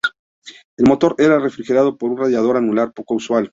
El 0.77 0.87
motor 0.87 1.13
era 1.19 1.37
refrigerado 1.37 1.95
por 1.95 2.09
un 2.09 2.17
radiador 2.17 2.57
anular 2.57 2.91
poco 2.91 3.13
usual. 3.13 3.49